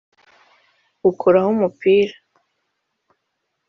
bakuraho 1.01 1.47
umupira 1.55 2.15